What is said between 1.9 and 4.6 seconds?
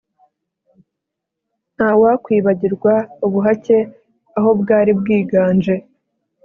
wakwibagirwa ubuhake aho